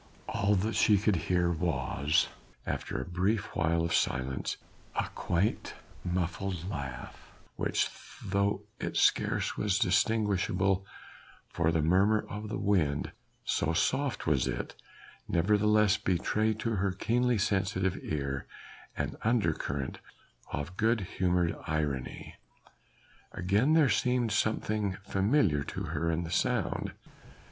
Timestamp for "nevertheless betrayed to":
15.27-16.77